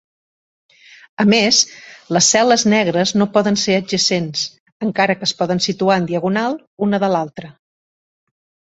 [1.23, 1.59] A més,
[2.17, 4.49] les cel·les negres no poden ser adjacents,
[4.89, 7.57] encara que es poden situar en diagonal una de l'altra.